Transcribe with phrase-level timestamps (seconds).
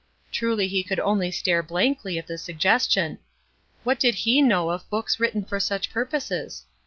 [0.31, 3.19] Truly he could only stare blankly at the suggestion.
[3.83, 6.65] What did he know of books written for such purposes?